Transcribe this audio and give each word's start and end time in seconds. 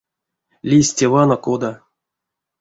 Лиссь 0.69 0.95
те 0.97 1.05
вана 1.13 1.37
кода. 1.45 1.71